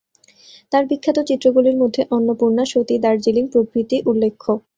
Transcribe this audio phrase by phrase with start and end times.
[0.71, 4.47] তার বিখ্যাত চিত্রগুলির মধ্যে অন্নপূর্ণা, সতী, দার্জিলিং প্রভৃতি উল্লেখ্য।